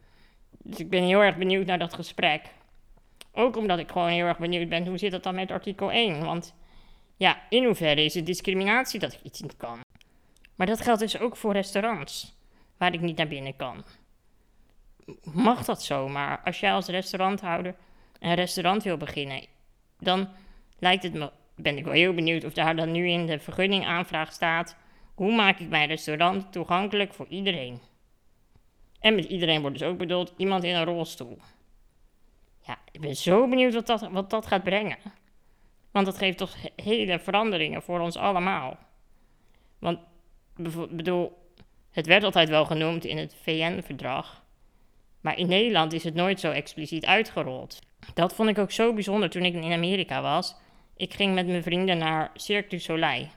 Dus 0.59 0.79
ik 0.79 0.91
ben 0.91 1.03
heel 1.03 1.21
erg 1.21 1.37
benieuwd 1.37 1.67
naar 1.67 1.79
dat 1.79 1.95
gesprek. 1.95 2.43
Ook 3.33 3.57
omdat 3.57 3.79
ik 3.79 3.91
gewoon 3.91 4.09
heel 4.09 4.27
erg 4.27 4.39
benieuwd 4.39 4.69
ben, 4.69 4.87
hoe 4.87 4.99
zit 4.99 5.11
dat 5.11 5.23
dan 5.23 5.35
met 5.35 5.51
artikel 5.51 5.91
1? 5.91 6.25
Want 6.25 6.55
ja, 7.17 7.43
in 7.49 7.65
hoeverre 7.65 8.05
is 8.05 8.15
het 8.15 8.27
discriminatie 8.27 9.01
dat 9.01 9.13
ik 9.13 9.23
iets 9.23 9.41
niet 9.41 9.57
kan? 9.57 9.81
Maar 10.55 10.67
dat 10.67 10.81
geldt 10.81 11.01
dus 11.01 11.19
ook 11.19 11.37
voor 11.37 11.53
restaurants, 11.53 12.35
waar 12.77 12.95
ik 12.95 13.01
niet 13.01 13.17
naar 13.17 13.29
binnen 13.29 13.57
kan. 13.57 13.85
Mag 15.23 15.65
dat 15.65 15.83
zomaar? 15.83 16.41
Als 16.45 16.61
jij 16.61 16.73
als 16.73 16.87
restauranthouder 16.87 17.75
een 18.19 18.35
restaurant 18.35 18.83
wil 18.83 18.97
beginnen, 18.97 19.47
dan 19.99 20.29
lijkt 20.79 21.03
het 21.03 21.15
me, 21.15 21.31
ben 21.57 21.77
ik 21.77 21.85
wel 21.85 21.93
heel 21.93 22.15
benieuwd 22.15 22.45
of 22.45 22.53
daar 22.53 22.77
dan 22.77 22.93
nu 22.93 23.09
in 23.09 23.27
de 23.27 23.39
vergunningaanvraag 23.39 24.33
staat 24.33 24.77
hoe 25.15 25.35
maak 25.35 25.59
ik 25.59 25.69
mijn 25.69 25.89
restaurant 25.89 26.53
toegankelijk 26.53 27.15
voor 27.15 27.27
iedereen? 27.29 27.81
En 29.03 29.15
met 29.15 29.25
iedereen 29.25 29.61
wordt 29.61 29.79
dus 29.79 29.89
ook 29.89 29.99
bedoeld 29.99 30.33
iemand 30.37 30.65
in 30.65 30.75
een 30.75 30.85
rolstoel. 30.85 31.39
Ja, 32.67 32.79
ik 32.93 33.01
ben 33.01 33.17
zo 33.17 33.49
benieuwd 33.49 33.75
wat 33.75 33.87
dat, 33.87 34.09
wat 34.11 34.31
dat 34.31 34.47
gaat 34.47 34.63
brengen. 34.63 34.99
Want 35.91 36.07
dat 36.07 36.19
geeft 36.19 36.39
toch 36.39 36.57
hele 36.77 37.19
veranderingen 37.19 37.83
voor 37.83 38.01
ons 38.01 38.17
allemaal. 38.17 38.79
Want, 39.79 39.99
bedoel, 40.91 41.33
het 41.91 42.07
werd 42.07 42.25
altijd 42.25 42.49
wel 42.49 42.65
genoemd 42.65 43.05
in 43.05 43.17
het 43.17 43.37
VN-verdrag 43.43 44.45
Maar 45.21 45.39
in 45.39 45.49
Nederland 45.49 45.93
is 45.93 46.05
het 46.05 46.15
nooit 46.15 46.41
zo 46.41 46.51
expliciet 46.51 47.07
uitgerold. 47.07 47.79
Dat 48.15 48.35
vond 48.35 48.49
ik 48.49 48.59
ook 48.59 48.71
zo 48.71 48.95
bijzonder 48.95 49.31
toen 49.31 49.45
ik 49.45 49.55
in 49.55 49.73
Amerika 49.73 50.23
was. 50.23 50.57
Ik 50.97 51.15
ging 51.15 51.35
met 51.35 51.47
mijn 51.47 51.63
vrienden 51.63 51.99
naar 51.99 52.31
Cirque 52.35 52.69
du 52.69 52.79
Soleil. 52.79 53.29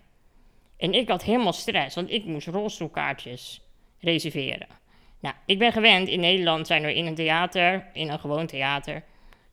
En 0.78 0.94
ik 0.94 1.10
had 1.10 1.24
helemaal 1.24 1.54
stress, 1.54 1.96
want 1.96 2.12
ik 2.12 2.26
moest 2.26 2.48
rolstoelkaartjes 2.48 3.62
reserveren. 4.00 4.68
Nou, 5.26 5.38
ik 5.46 5.60
ben 5.60 5.72
gewend, 5.72 6.08
in 6.08 6.20
Nederland 6.20 6.68
zijn 6.68 6.84
er 6.84 6.90
in 6.90 7.06
een 7.06 7.16
theater, 7.16 7.86
in 7.94 8.10
een 8.10 8.20
gewoon 8.20 8.48
theater, 8.48 9.04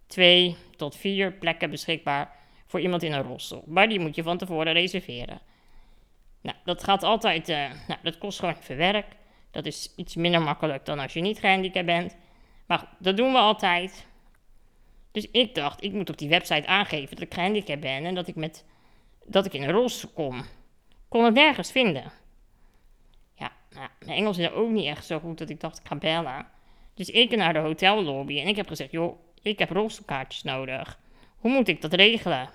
twee 0.06 0.56
tot 0.76 0.96
vier 0.96 1.32
plekken 1.32 1.70
beschikbaar 1.70 2.32
voor 2.66 2.80
iemand 2.80 3.02
in 3.02 3.12
een 3.12 3.22
rolstoel. 3.22 3.62
Maar 3.66 3.88
die 3.88 4.00
moet 4.00 4.14
je 4.14 4.22
van 4.22 4.38
tevoren 4.38 4.72
reserveren. 4.72 5.40
Nou, 6.40 6.56
dat 6.64 6.84
gaat 6.84 7.02
altijd, 7.02 7.48
uh, 7.48 7.56
nou, 7.88 8.00
dat 8.02 8.18
kost 8.18 8.38
gewoon 8.38 8.54
even 8.60 8.76
werk. 8.76 9.06
Dat 9.50 9.66
is 9.66 9.92
iets 9.96 10.14
minder 10.14 10.42
makkelijk 10.42 10.84
dan 10.84 10.98
als 10.98 11.12
je 11.12 11.20
niet 11.20 11.38
gehandicapt 11.38 11.86
bent. 11.86 12.16
Maar 12.66 12.88
dat 12.98 13.16
doen 13.16 13.32
we 13.32 13.38
altijd. 13.38 14.06
Dus 15.12 15.30
ik 15.30 15.54
dacht, 15.54 15.84
ik 15.84 15.92
moet 15.92 16.10
op 16.10 16.18
die 16.18 16.28
website 16.28 16.66
aangeven 16.66 17.16
dat 17.16 17.24
ik 17.24 17.34
gehandicapt 17.34 17.80
ben 17.80 18.04
en 18.04 18.14
dat 18.14 18.28
ik, 18.28 18.34
met, 18.34 18.64
dat 19.24 19.46
ik 19.46 19.52
in 19.52 19.62
een 19.62 19.70
rolstoel 19.70 20.10
kom. 20.10 20.44
Kon 21.08 21.24
het 21.24 21.34
nergens 21.34 21.72
vinden. 21.72 22.21
Mijn 24.04 24.18
Engels 24.18 24.38
is 24.38 24.50
ook 24.50 24.70
niet 24.70 24.86
echt 24.86 25.06
zo 25.06 25.18
goed 25.18 25.38
dat 25.38 25.50
ik 25.50 25.60
dacht, 25.60 25.78
ik 25.78 25.86
ga 25.86 25.96
bellen. 25.96 26.46
Dus 26.94 27.10
ik 27.10 27.36
naar 27.36 27.52
de 27.52 27.58
hotellobby 27.58 28.40
en 28.40 28.46
ik 28.46 28.56
heb 28.56 28.68
gezegd, 28.68 28.90
joh, 28.90 29.18
ik 29.42 29.58
heb 29.58 29.70
rolstoelkaartjes 29.70 30.42
nodig. 30.42 30.98
Hoe 31.36 31.50
moet 31.50 31.68
ik 31.68 31.80
dat 31.80 31.92
regelen? 31.92 32.50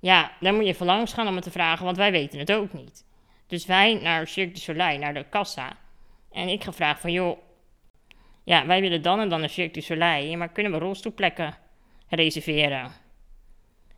Ja, 0.00 0.32
dan 0.40 0.54
moet 0.54 0.64
je 0.64 0.70
even 0.70 0.86
langs 0.86 1.12
gaan 1.12 1.28
om 1.28 1.34
het 1.34 1.44
te 1.44 1.50
vragen, 1.50 1.84
want 1.84 1.96
wij 1.96 2.10
weten 2.10 2.38
het 2.38 2.52
ook 2.52 2.72
niet. 2.72 3.04
Dus 3.46 3.66
wij 3.66 3.94
naar 3.94 4.26
Cirque 4.26 4.52
du 4.52 4.60
Soleil, 4.60 4.98
naar 4.98 5.14
de 5.14 5.24
kassa. 5.28 5.76
En 6.30 6.48
ik 6.48 6.64
gevraagd 6.64 7.00
van, 7.00 7.12
joh, 7.12 7.38
ja, 8.44 8.66
wij 8.66 8.80
willen 8.80 9.02
dan 9.02 9.20
en 9.20 9.28
dan 9.28 9.40
naar 9.40 9.48
Cirque 9.48 9.72
du 9.72 9.80
Soleil, 9.80 10.36
maar 10.36 10.48
kunnen 10.48 10.72
we 10.72 10.78
rolstoelplekken 10.78 11.56
reserveren? 12.08 12.92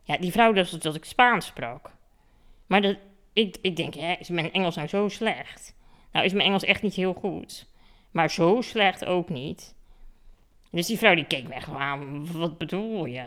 Ja, 0.03 0.17
die 0.17 0.31
vrouw 0.31 0.53
dacht 0.53 0.83
dat 0.83 0.95
ik 0.95 1.05
Spaans 1.05 1.45
sprak. 1.45 1.91
Maar 2.67 2.81
dat, 2.81 2.97
ik, 3.33 3.57
ik 3.61 3.75
denk, 3.75 3.93
hè, 3.93 4.15
is 4.19 4.29
mijn 4.29 4.51
Engels 4.51 4.75
nou 4.75 4.87
zo 4.87 5.07
slecht? 5.07 5.75
Nou 6.11 6.25
is 6.25 6.33
mijn 6.33 6.47
Engels 6.47 6.63
echt 6.63 6.81
niet 6.81 6.93
heel 6.93 7.13
goed. 7.13 7.65
Maar 8.11 8.31
zo 8.31 8.61
slecht 8.61 9.05
ook 9.05 9.29
niet. 9.29 9.75
Dus 10.71 10.87
die 10.87 10.97
vrouw 10.97 11.15
die 11.15 11.25
keek 11.25 11.47
weg. 11.47 11.65
Wat 12.31 12.57
bedoel 12.57 13.05
je? 13.05 13.23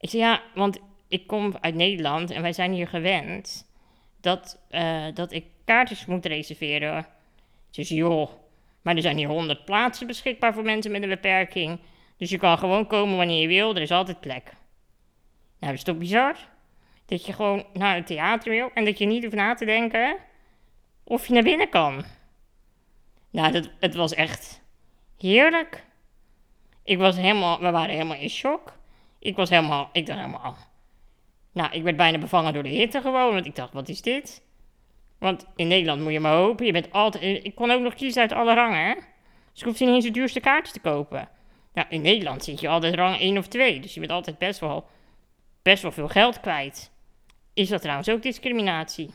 Ik 0.00 0.10
zei, 0.10 0.22
ja, 0.22 0.42
want 0.54 0.78
ik 1.08 1.26
kom 1.26 1.54
uit 1.60 1.74
Nederland 1.74 2.30
en 2.30 2.42
wij 2.42 2.52
zijn 2.52 2.72
hier 2.72 2.88
gewend 2.88 3.70
dat, 4.20 4.58
uh, 4.70 5.06
dat 5.14 5.32
ik 5.32 5.44
kaartjes 5.64 6.06
moet 6.06 6.26
reserveren. 6.26 7.06
Dus 7.70 7.88
joh, 7.88 8.30
maar 8.82 8.96
er 8.96 9.02
zijn 9.02 9.16
hier 9.16 9.28
honderd 9.28 9.64
plaatsen 9.64 10.06
beschikbaar 10.06 10.54
voor 10.54 10.62
mensen 10.62 10.92
met 10.92 11.02
een 11.02 11.08
beperking. 11.08 11.78
Dus 12.16 12.30
je 12.30 12.38
kan 12.38 12.58
gewoon 12.58 12.86
komen 12.86 13.16
wanneer 13.16 13.40
je 13.40 13.48
wil, 13.48 13.74
er 13.74 13.82
is 13.82 13.90
altijd 13.90 14.20
plek. 14.20 14.44
Nou, 14.44 15.72
dat 15.72 15.72
is 15.72 15.82
toch 15.82 15.96
bizar? 15.96 16.36
Dat 17.06 17.26
je 17.26 17.32
gewoon 17.32 17.64
naar 17.72 17.94
het 17.94 18.06
theater 18.06 18.50
wil 18.50 18.70
en 18.74 18.84
dat 18.84 18.98
je 18.98 19.06
niet 19.06 19.22
hoeft 19.22 19.36
na 19.36 19.54
te 19.54 19.64
denken 19.64 20.16
of 21.10 21.26
je 21.26 21.32
naar 21.32 21.42
binnen 21.42 21.68
kan. 21.68 22.04
Nou, 23.30 23.52
dat, 23.52 23.70
het 23.80 23.94
was 23.94 24.14
echt 24.14 24.62
heerlijk. 25.18 25.84
Ik 26.82 26.98
was 26.98 27.16
helemaal, 27.16 27.60
we 27.60 27.70
waren 27.70 27.94
helemaal 27.94 28.16
in 28.16 28.30
shock. 28.30 28.76
Ik 29.18 29.36
was 29.36 29.50
helemaal, 29.50 29.90
ik 29.92 30.06
dacht 30.06 30.18
helemaal, 30.18 30.56
nou, 31.52 31.72
ik 31.72 31.82
werd 31.82 31.96
bijna 31.96 32.18
bevangen 32.18 32.52
door 32.52 32.62
de 32.62 32.68
hitte 32.68 33.00
gewoon, 33.00 33.32
want 33.32 33.46
ik 33.46 33.54
dacht, 33.54 33.72
wat 33.72 33.88
is 33.88 34.02
dit? 34.02 34.42
Want 35.18 35.46
in 35.56 35.68
Nederland 35.68 36.00
moet 36.00 36.12
je 36.12 36.20
maar 36.20 36.36
hopen, 36.36 36.66
je 36.66 36.72
bent 36.72 36.92
altijd, 36.92 37.44
ik 37.44 37.54
kon 37.54 37.70
ook 37.70 37.82
nog 37.82 37.94
kiezen 37.94 38.22
uit 38.22 38.32
alle 38.32 38.54
rangen, 38.54 38.86
hè? 38.86 38.94
Dus 39.52 39.60
ik 39.60 39.64
hoefde 39.64 39.84
niet 39.84 39.94
eens 39.94 40.04
de 40.04 40.10
duurste 40.10 40.40
kaartjes 40.40 40.72
te 40.72 40.80
kopen. 40.80 41.28
Nou, 41.72 41.86
in 41.90 42.02
Nederland 42.02 42.44
zit 42.44 42.60
je 42.60 42.68
altijd 42.68 42.94
rang 42.94 43.18
1 43.18 43.38
of 43.38 43.46
2, 43.46 43.80
dus 43.80 43.94
je 43.94 44.00
bent 44.00 44.12
altijd 44.12 44.38
best 44.38 44.60
wel, 44.60 44.86
best 45.62 45.82
wel 45.82 45.92
veel 45.92 46.08
geld 46.08 46.40
kwijt. 46.40 46.90
Is 47.54 47.68
dat 47.68 47.80
trouwens 47.80 48.08
ook 48.08 48.22
discriminatie? 48.22 49.10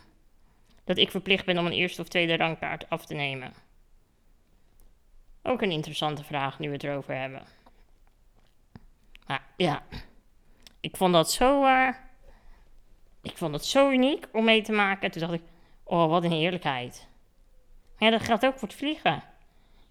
Dat 0.85 0.97
ik 0.97 1.11
verplicht 1.11 1.45
ben 1.45 1.57
om 1.57 1.65
een 1.65 1.71
eerste 1.71 2.01
of 2.01 2.07
tweede 2.07 2.37
rangkaart 2.37 2.89
af 2.89 3.05
te 3.05 3.13
nemen? 3.13 3.53
Ook 5.43 5.61
een 5.61 5.71
interessante 5.71 6.23
vraag 6.23 6.59
nu 6.59 6.67
we 6.67 6.73
het 6.73 6.83
erover 6.83 7.15
hebben. 7.15 7.41
Maar 9.27 9.45
ja, 9.57 9.83
ik 10.79 10.97
vond 10.97 11.13
dat 11.13 11.31
zo, 11.31 11.65
uh, 11.65 11.89
ik 13.21 13.37
vond 13.37 13.51
dat 13.51 13.65
zo 13.65 13.89
uniek 13.89 14.27
om 14.31 14.43
mee 14.43 14.61
te 14.61 14.71
maken. 14.71 15.11
Toen 15.11 15.21
dacht 15.21 15.33
ik, 15.33 15.41
oh 15.83 16.09
wat 16.09 16.23
een 16.23 16.31
heerlijkheid. 16.31 17.07
Ja, 17.97 18.09
dat 18.09 18.21
geldt 18.21 18.45
ook 18.45 18.59
voor 18.59 18.67
het 18.67 18.77
vliegen. 18.77 19.23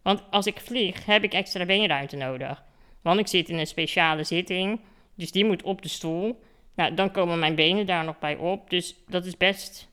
Want 0.02 0.22
als 0.30 0.46
ik 0.46 0.60
vlieg, 0.60 1.06
heb 1.06 1.22
ik 1.22 1.32
extra 1.32 1.64
beenruimte 1.64 2.16
nodig. 2.16 2.64
Want 3.02 3.20
ik 3.20 3.26
zit 3.26 3.48
in 3.48 3.58
een 3.58 3.66
speciale 3.66 4.24
zitting, 4.24 4.80
dus 5.14 5.32
die 5.32 5.44
moet 5.44 5.62
op 5.62 5.82
de 5.82 5.88
stoel. 5.88 6.42
Nou, 6.74 6.94
dan 6.94 7.10
komen 7.10 7.38
mijn 7.38 7.54
benen 7.54 7.86
daar 7.86 8.04
nog 8.04 8.18
bij 8.18 8.36
op. 8.36 8.70
Dus 8.70 8.96
dat 9.06 9.24
is 9.24 9.36
best. 9.36 9.88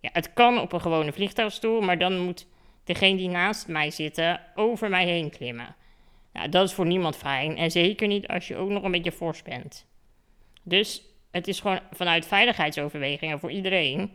Ja, 0.00 0.10
het 0.12 0.32
kan 0.32 0.60
op 0.60 0.72
een 0.72 0.80
gewone 0.80 1.12
vliegtuigstoel, 1.12 1.80
maar 1.80 1.98
dan 1.98 2.18
moet 2.18 2.46
degene 2.84 3.16
die 3.16 3.28
naast 3.28 3.68
mij 3.68 3.90
zitten 3.90 4.40
over 4.54 4.90
mij 4.90 5.06
heen 5.06 5.30
klimmen. 5.30 5.76
Nou, 6.32 6.48
dat 6.48 6.68
is 6.68 6.74
voor 6.74 6.86
niemand 6.86 7.16
fijn. 7.16 7.56
En 7.56 7.70
zeker 7.70 8.08
niet 8.08 8.28
als 8.28 8.48
je 8.48 8.56
ook 8.56 8.70
nog 8.70 8.82
een 8.82 8.90
beetje 8.90 9.12
fors 9.12 9.42
bent. 9.42 9.86
Dus 10.62 11.02
het 11.30 11.48
is 11.48 11.60
gewoon 11.60 11.80
vanuit 11.92 12.26
veiligheidsoverwegingen 12.26 13.38
voor 13.38 13.50
iedereen 13.50 14.12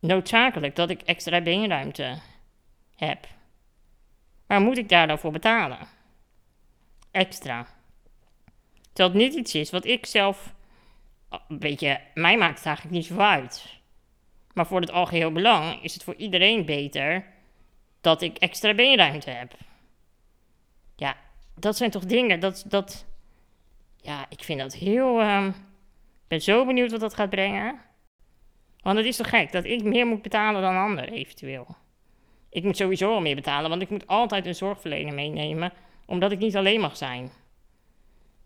noodzakelijk 0.00 0.76
dat 0.76 0.90
ik 0.90 1.02
extra 1.02 1.40
beenruimte 1.40 2.18
heb. 2.96 3.26
Maar 4.46 4.60
moet 4.60 4.78
ik 4.78 4.88
daar 4.88 5.06
dan 5.06 5.18
voor 5.18 5.32
betalen? 5.32 5.78
Extra. 7.10 7.66
Het 8.94 9.14
niet 9.14 9.34
iets 9.34 9.54
is 9.54 9.70
wat 9.70 9.84
ik 9.84 10.06
zelf. 10.06 10.54
Weet 11.48 11.80
je, 11.80 11.98
mij 12.14 12.38
maakt 12.38 12.56
het 12.58 12.66
eigenlijk 12.66 12.96
niet 12.96 13.06
zo 13.06 13.18
uit. 13.18 13.75
Maar 14.56 14.66
voor 14.66 14.80
het 14.80 14.90
algeheel 14.90 15.32
belang 15.32 15.82
is 15.82 15.94
het 15.94 16.04
voor 16.04 16.14
iedereen 16.14 16.64
beter 16.64 17.24
dat 18.00 18.22
ik 18.22 18.38
extra 18.38 18.74
beenruimte 18.74 19.30
heb. 19.30 19.54
Ja, 20.94 21.16
dat 21.54 21.76
zijn 21.76 21.90
toch 21.90 22.04
dingen, 22.04 22.40
dat, 22.40 22.64
dat, 22.68 23.06
ja, 23.96 24.26
ik 24.28 24.42
vind 24.42 24.60
dat 24.60 24.74
heel, 24.74 25.20
um, 25.20 25.54
ben 26.28 26.40
zo 26.40 26.66
benieuwd 26.66 26.90
wat 26.90 27.00
dat 27.00 27.14
gaat 27.14 27.30
brengen. 27.30 27.80
Want 28.80 28.96
het 28.96 29.06
is 29.06 29.16
toch 29.16 29.28
gek 29.28 29.52
dat 29.52 29.64
ik 29.64 29.82
meer 29.82 30.06
moet 30.06 30.22
betalen 30.22 30.62
dan 30.62 30.76
anderen 30.76 31.12
eventueel. 31.12 31.76
Ik 32.48 32.62
moet 32.62 32.76
sowieso 32.76 33.12
al 33.12 33.20
meer 33.20 33.34
betalen, 33.34 33.70
want 33.70 33.82
ik 33.82 33.90
moet 33.90 34.06
altijd 34.06 34.46
een 34.46 34.54
zorgverlener 34.54 35.14
meenemen, 35.14 35.72
omdat 36.06 36.32
ik 36.32 36.38
niet 36.38 36.56
alleen 36.56 36.80
mag 36.80 36.96
zijn. 36.96 37.30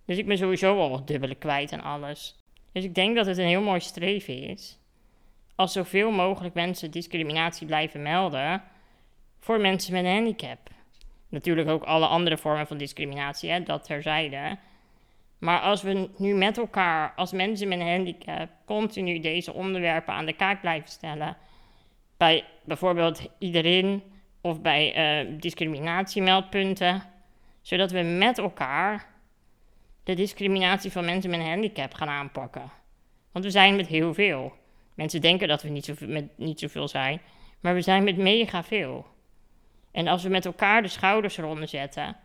Dus 0.05 0.19
ik 0.19 0.27
ben 0.27 0.39
sowieso 0.39 0.79
al 0.79 0.91
wat 0.91 1.07
dubbele 1.07 1.35
kwijt 1.35 1.73
en 1.73 1.83
alles. 1.83 2.39
Dus 2.73 2.85
ik 2.85 2.95
denk 2.95 3.17
dat 3.17 3.27
het 3.27 3.39
een 3.39 3.47
heel 3.47 3.63
mooi 3.63 3.81
streven 3.81 4.43
is. 4.43 4.80
Als 5.61 5.73
zoveel 5.73 6.11
mogelijk 6.11 6.55
mensen 6.55 6.91
discriminatie 6.91 7.67
blijven 7.67 8.03
melden 8.03 8.63
voor 9.39 9.61
mensen 9.61 9.93
met 9.93 10.05
een 10.05 10.15
handicap. 10.15 10.59
Natuurlijk 11.29 11.69
ook 11.69 11.83
alle 11.83 12.07
andere 12.07 12.39
vormen 12.39 12.67
van 12.67 12.77
discriminatie, 12.77 13.51
hè, 13.51 13.63
dat 13.63 13.85
terzijde. 13.85 14.59
Maar 15.39 15.61
als 15.61 15.83
we 15.83 16.09
nu 16.17 16.35
met 16.35 16.59
elkaar, 16.59 17.13
als 17.17 17.33
mensen 17.33 17.69
met 17.69 17.81
een 17.81 17.89
handicap, 17.89 18.49
continu 18.65 19.19
deze 19.19 19.53
onderwerpen 19.53 20.15
aan 20.15 20.27
de 20.27 20.33
kaak 20.33 20.61
blijven 20.61 20.91
stellen, 20.91 21.37
bij 22.17 22.45
bijvoorbeeld 22.65 23.27
iedereen 23.39 24.03
of 24.41 24.61
bij 24.61 25.25
uh, 25.25 25.41
discriminatiemeldpunten, 25.41 27.03
zodat 27.63 27.91
we 27.91 28.01
met 28.03 28.39
elkaar 28.39 29.07
de 30.05 30.15
discriminatie 30.15 30.93
van 30.93 31.05
mensen 31.05 31.31
met 31.31 31.41
een 31.41 31.47
handicap 31.47 31.95
gaan 31.95 32.09
aanpakken. 32.09 32.71
Want 33.33 33.45
we 33.45 33.51
zijn 33.51 33.77
met 33.77 33.87
heel 33.87 34.15
veel. 34.15 34.59
Mensen 34.95 35.21
denken 35.21 35.49
dat 35.49 35.63
we 35.63 35.69
niet, 35.69 35.85
zo, 35.85 35.95
met 36.01 36.39
niet 36.39 36.61
zoveel 36.61 36.89
zijn, 36.89 37.21
maar 37.61 37.75
we 37.75 37.81
zijn 37.81 38.05
met 38.05 38.17
mega 38.17 38.65
veel. 38.65 39.07
En 39.91 40.09
als 40.09 40.23
we 40.23 40.29
met 40.29 40.47
elkaar 40.47 40.83
de 40.83 40.89
schouders 40.89 41.37
eronder 41.37 41.69
zetten, 41.69 42.17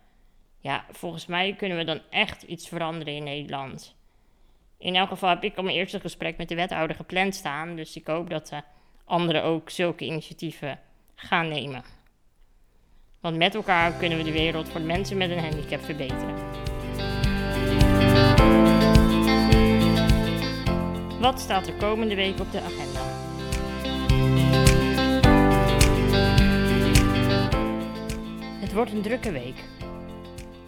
ja, 0.59 0.85
volgens 0.89 1.25
mij 1.25 1.55
kunnen 1.55 1.77
we 1.77 1.83
dan 1.83 2.01
echt 2.09 2.41
iets 2.41 2.67
veranderen 2.67 3.13
in 3.13 3.23
Nederland. 3.23 3.95
In 4.77 4.95
elk 4.95 5.09
geval 5.09 5.29
heb 5.29 5.43
ik 5.43 5.57
al 5.57 5.63
mijn 5.63 5.75
eerste 5.75 5.99
gesprek 5.99 6.37
met 6.37 6.49
de 6.49 6.55
wethouder 6.55 6.95
gepland 6.95 7.35
staan, 7.35 7.75
dus 7.75 7.95
ik 7.95 8.07
hoop 8.07 8.29
dat 8.29 8.47
de 8.47 8.61
anderen 9.05 9.43
ook 9.43 9.69
zulke 9.69 10.05
initiatieven 10.05 10.79
gaan 11.15 11.47
nemen. 11.47 11.83
Want 13.19 13.37
met 13.37 13.55
elkaar 13.55 13.91
kunnen 13.93 14.17
we 14.17 14.23
de 14.23 14.31
wereld 14.31 14.69
voor 14.69 14.81
mensen 14.81 15.17
met 15.17 15.29
een 15.29 15.39
handicap 15.39 15.81
verbeteren. 15.81 16.64
Wat 21.25 21.39
staat 21.39 21.67
er 21.67 21.73
komende 21.73 22.15
week 22.15 22.39
op 22.39 22.51
de 22.51 22.61
agenda? 22.61 23.01
wordt 28.73 28.91
een 28.91 29.01
drukke 29.01 29.31
week. 29.31 29.63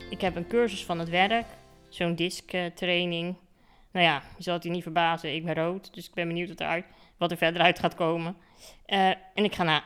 Ik 0.09 0.21
heb 0.21 0.35
een 0.35 0.47
cursus 0.47 0.85
van 0.85 0.99
het 0.99 1.09
werk, 1.09 1.45
zo'n 1.89 2.15
disktraining. 2.15 3.35
Nou 3.91 4.05
ja, 4.05 4.21
je 4.37 4.43
zal 4.43 4.53
het 4.53 4.63
je 4.63 4.69
niet 4.69 4.83
verbazen, 4.83 5.35
ik 5.35 5.45
ben 5.45 5.55
rood, 5.55 5.93
dus 5.93 6.07
ik 6.07 6.13
ben 6.13 6.27
benieuwd 6.27 6.49
wat, 6.49 6.59
eruit, 6.59 6.85
wat 7.17 7.31
er 7.31 7.37
verder 7.37 7.61
uit 7.61 7.79
gaat 7.79 7.95
komen. 7.95 8.35
Uh, 8.87 9.07
en 9.09 9.43
ik 9.43 9.55
ga 9.55 9.63
naar 9.63 9.83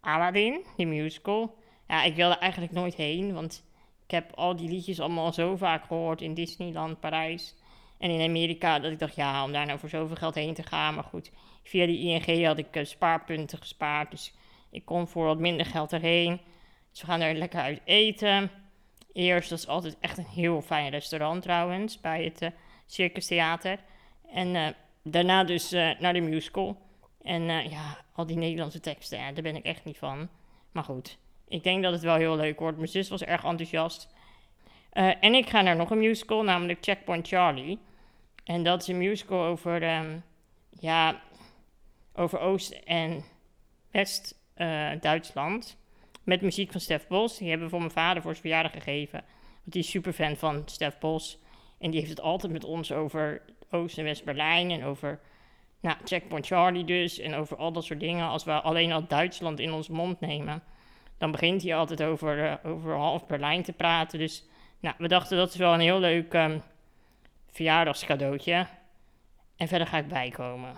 Aladdin, 0.00 0.64
die 0.76 0.86
musical. 0.86 1.56
Ja, 1.88 2.02
ik 2.02 2.14
wilde 2.14 2.38
eigenlijk 2.38 2.72
nooit 2.72 2.94
heen, 2.94 3.32
want 3.34 3.64
ik 4.04 4.10
heb 4.10 4.32
al 4.34 4.56
die 4.56 4.68
liedjes 4.68 5.00
allemaal 5.00 5.32
zo 5.32 5.56
vaak 5.56 5.84
gehoord 5.84 6.22
in 6.22 6.34
Disneyland, 6.34 7.00
Parijs 7.00 7.54
en 8.00 8.10
in 8.10 8.28
Amerika. 8.28 8.78
Dat 8.78 8.92
ik 8.92 8.98
dacht, 8.98 9.14
ja, 9.14 9.44
om 9.44 9.52
daar 9.52 9.66
nou 9.66 9.78
voor 9.78 9.88
zoveel 9.88 10.16
geld 10.16 10.34
heen 10.34 10.54
te 10.54 10.62
gaan. 10.62 10.94
Maar 10.94 11.04
goed, 11.04 11.30
via 11.62 11.86
die 11.86 11.98
ING 11.98 12.46
had 12.46 12.58
ik 12.58 12.76
uh, 12.76 12.84
spaarpunten 12.84 13.58
gespaard. 13.58 14.10
Dus 14.10 14.34
ik 14.70 14.84
kon 14.84 15.08
voor 15.08 15.24
wat 15.24 15.38
minder 15.38 15.66
geld 15.66 15.92
erheen. 15.92 16.40
Dus 16.90 17.00
we 17.00 17.06
gaan 17.06 17.20
er 17.20 17.34
lekker 17.34 17.60
uit 17.60 17.80
eten. 17.84 18.50
Eerst, 19.12 19.50
dat 19.50 19.58
is 19.58 19.66
altijd 19.66 19.96
echt 20.00 20.18
een 20.18 20.26
heel 20.26 20.62
fijn 20.62 20.90
restaurant 20.90 21.42
trouwens, 21.42 22.00
bij 22.00 22.24
het 22.24 22.42
uh, 22.42 22.48
Circus 22.86 23.26
Theater. 23.26 23.78
En 24.32 24.54
uh, 24.54 24.66
daarna 25.02 25.44
dus 25.44 25.70
naar 25.70 26.12
de 26.12 26.20
musical. 26.20 26.76
En 27.22 27.42
ja, 27.70 27.98
al 28.12 28.26
die 28.26 28.36
Nederlandse 28.36 28.80
teksten, 28.80 29.34
daar 29.34 29.42
ben 29.42 29.56
ik 29.56 29.64
echt 29.64 29.84
niet 29.84 29.98
van. 29.98 30.28
Maar 30.72 30.84
goed, 30.84 31.18
ik 31.48 31.62
denk 31.62 31.82
dat 31.82 31.92
het 31.92 32.02
wel 32.02 32.14
heel 32.14 32.36
leuk 32.36 32.58
wordt. 32.58 32.76
Mijn 32.76 32.88
zus 32.88 33.08
was 33.08 33.22
erg 33.22 33.44
enthousiast. 33.44 34.08
En 35.20 35.34
ik 35.34 35.48
ga 35.48 35.60
naar 35.60 35.76
nog 35.76 35.90
een 35.90 35.98
musical, 35.98 36.42
namelijk 36.42 36.78
Checkpoint 36.80 37.28
Charlie. 37.28 37.78
En 38.50 38.62
dat 38.62 38.80
is 38.82 38.88
een 38.88 38.98
musical 38.98 39.44
over, 39.44 39.96
um, 39.96 40.22
ja, 40.70 41.20
over 42.14 42.40
Oost- 42.40 42.80
en 42.84 43.24
West-Duitsland. 43.90 45.76
Uh, 45.78 46.16
met 46.24 46.40
muziek 46.40 46.70
van 46.72 46.80
Stef 46.80 47.06
Bos. 47.06 47.38
Die 47.38 47.48
hebben 47.48 47.66
we 47.66 47.72
voor 47.72 47.80
mijn 47.80 47.92
vader 47.92 48.22
voor 48.22 48.30
zijn 48.30 48.42
verjaardag 48.42 48.72
gegeven. 48.72 49.24
Want 49.38 49.72
die 49.72 49.82
is 49.82 49.90
super 49.90 50.12
fan 50.12 50.36
van 50.36 50.62
Stef 50.66 50.98
Bos. 50.98 51.38
En 51.78 51.90
die 51.90 51.98
heeft 51.98 52.12
het 52.12 52.20
altijd 52.20 52.52
met 52.52 52.64
ons 52.64 52.92
over 52.92 53.42
Oost- 53.70 53.98
en 53.98 54.04
West-Berlijn. 54.04 54.70
En 54.70 54.84
over 54.84 55.20
nou, 55.80 55.96
Checkpoint 56.04 56.46
Charlie 56.46 56.84
dus. 56.84 57.18
En 57.18 57.34
over 57.34 57.56
al 57.56 57.72
dat 57.72 57.84
soort 57.84 58.00
dingen. 58.00 58.28
Als 58.28 58.44
we 58.44 58.52
alleen 58.52 58.92
al 58.92 59.06
Duitsland 59.06 59.60
in 59.60 59.72
ons 59.72 59.88
mond 59.88 60.20
nemen 60.20 60.62
dan 61.18 61.30
begint 61.30 61.62
hij 61.62 61.76
altijd 61.76 62.02
over, 62.02 62.44
uh, 62.44 62.54
over 62.72 62.94
half 62.94 63.26
Berlijn 63.26 63.62
te 63.62 63.72
praten. 63.72 64.18
Dus 64.18 64.44
nou, 64.80 64.94
we 64.98 65.08
dachten 65.08 65.36
dat 65.36 65.48
is 65.48 65.56
wel 65.56 65.74
een 65.74 65.80
heel 65.80 66.00
leuk 66.00 66.34
um, 66.34 66.62
verjaardagscadeautje. 67.50 68.66
En 69.56 69.68
verder 69.68 69.86
ga 69.86 69.98
ik 69.98 70.08
bijkomen. 70.08 70.74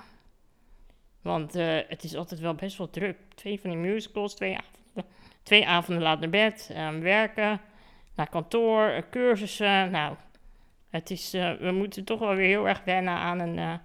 Want 1.22 1.56
uh, 1.56 1.78
het 1.88 2.04
is 2.04 2.16
altijd 2.16 2.40
wel 2.40 2.54
best 2.54 2.78
wel 2.78 2.90
druk. 2.90 3.16
Twee 3.34 3.60
van 3.60 3.70
die 3.70 3.78
musicals, 3.78 4.34
twee 4.34 4.56
avonden, 4.56 5.12
twee 5.42 5.66
avonden 5.66 6.02
laat 6.02 6.20
naar 6.20 6.30
bed, 6.30 6.70
um, 6.76 7.00
werken, 7.00 7.60
naar 8.14 8.28
kantoor, 8.28 8.90
uh, 8.90 9.02
cursussen. 9.10 9.90
Nou, 9.90 10.16
het 10.90 11.10
is, 11.10 11.34
uh, 11.34 11.52
we 11.52 11.70
moeten 11.70 12.04
toch 12.04 12.18
wel 12.18 12.34
weer 12.34 12.46
heel 12.46 12.68
erg 12.68 12.84
wennen 12.84 13.14
aan, 13.14 13.38
een, 13.38 13.80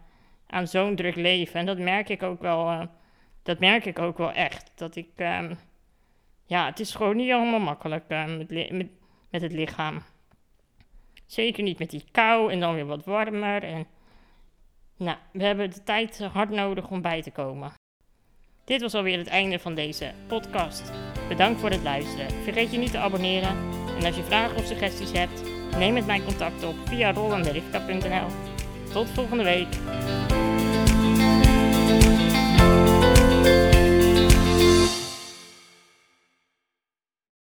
aan 0.48 0.67
zo'n 0.67 0.96
druk 0.96 1.15
leven. 1.15 1.60
En 1.60 1.65
dat 1.65 1.77
merk 1.77 2.10
ik 2.10 2.24
ook 2.24 2.41
wel, 2.41 2.89
dat 3.44 3.60
merk 3.60 3.86
ik 3.86 4.00
ook 4.00 4.17
wel 4.17 4.32
echt. 4.32 4.72
Dat 4.75 4.96
ik... 4.96 5.10
Um, 5.15 5.58
ja, 6.48 6.65
het 6.65 6.79
is 6.79 6.96
gewoon 6.96 7.15
niet 7.15 7.32
allemaal 7.32 7.60
makkelijk 7.60 8.03
uh, 8.08 8.25
met, 8.25 8.50
met, 8.72 8.88
met, 9.29 9.41
het 9.41 9.51
lichaam. 9.51 10.01
Zeker 11.27 11.63
niet 11.63 11.79
met 11.79 11.89
die 11.89 12.03
kou 12.12 12.51
en 12.51 12.60
dan 12.60 12.74
weer 12.74 12.86
wat 12.86 13.05
warmer. 13.05 13.63
En, 13.63 13.88
nou, 14.98 15.17
we 15.31 15.43
hebben 15.43 15.72
de 15.72 15.84
tijd 15.84 16.19
hard 16.19 16.50
nodig 16.50 16.89
om 16.89 17.01
bij 17.01 17.22
te 17.22 17.31
komen. 17.31 17.74
Dit 18.65 18.81
was 18.81 18.93
alweer 18.93 19.17
het 19.17 19.27
einde 19.27 19.60
van 19.60 19.75
deze 19.75 20.12
podcast. 20.27 20.91
Bedankt 21.27 21.60
voor 21.60 21.69
het 21.69 21.84
luisteren. 21.84 22.31
Vergeet 22.31 22.72
je 22.72 22.77
niet 22.77 22.91
te 22.91 22.98
abonneren. 22.98 23.57
En 23.98 24.05
als 24.05 24.15
je 24.15 24.24
vragen 24.24 24.57
of 24.57 24.65
suggesties 24.65 25.12
hebt, 25.12 25.41
neem 25.77 25.93
met 25.93 26.05
mij 26.05 26.22
contact 26.22 26.63
op 26.63 26.75
via 26.86 27.13
rollanderivka.nl. 27.13 28.27
Tot 28.91 29.10
volgende 29.10 29.43
week. 29.43 29.67